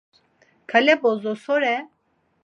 Kale 0.71 0.95
bozo 1.03 1.33
so 1.43 1.59
re? 1.65 1.75